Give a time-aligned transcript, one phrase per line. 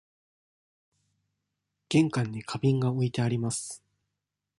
[1.89, 3.83] 玄関に花瓶が置いてあります。